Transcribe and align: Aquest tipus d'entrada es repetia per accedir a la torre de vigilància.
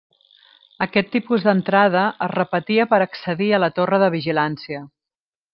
Aquest 0.85 1.11
tipus 1.15 1.45
d'entrada 1.49 2.05
es 2.29 2.33
repetia 2.33 2.89
per 2.95 3.01
accedir 3.07 3.53
a 3.59 3.63
la 3.65 3.73
torre 3.79 4.01
de 4.07 4.13
vigilància. 4.21 4.85